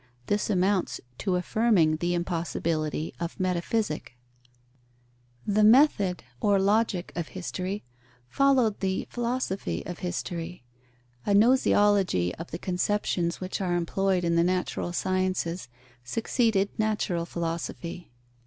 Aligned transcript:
This 0.25 0.49
amounts 0.49 0.99
to 1.19 1.35
affirming 1.35 1.97
the 1.97 2.15
impossibility 2.15 3.13
of 3.19 3.39
metaphysic. 3.39 4.17
The 5.45 5.63
Method 5.63 6.23
or 6.39 6.57
Logic 6.57 7.11
of 7.15 7.27
history 7.27 7.83
followed 8.27 8.79
the 8.79 9.05
Philosophy 9.11 9.85
of 9.85 9.99
history; 9.99 10.63
a 11.27 11.35
gnoseology 11.35 12.33
of 12.39 12.49
the 12.49 12.57
conceptions 12.57 13.39
which 13.39 13.61
are 13.61 13.75
employed 13.75 14.23
in 14.23 14.35
the 14.35 14.43
natural 14.43 14.91
sciences 14.91 15.67
succeeded 16.03 16.69
natural 16.79 17.27
philosophy. 17.27 18.09